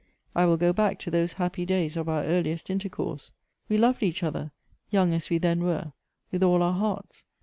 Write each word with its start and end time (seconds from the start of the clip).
I 0.33 0.47
will 0.47 0.57
go 0.57 0.73
back 0.73 0.97
to 1.01 1.11
those 1.11 1.33
happy 1.33 1.63
days 1.63 1.95
of 1.95 2.09
our 2.09 2.23
earliest 2.23 2.71
intercourse. 2.71 3.33
We 3.69 3.77
loved 3.77 4.01
each 4.01 4.23
other, 4.23 4.51
young 4.89 5.13
as 5.13 5.29
we 5.29 5.37
then 5.37 5.63
were, 5.63 5.93
with 6.31 6.41
all 6.41 6.63
our 6.63 6.73
hearts. 6.73 7.23